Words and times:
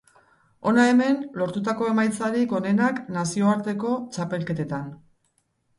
Hona 0.69 0.85
hemen 0.91 1.19
lortutako 1.41 1.91
emaitzarik 1.91 2.57
onenak 2.61 3.05
nazioarteko 3.19 3.95
txapelketetan. 4.17 4.95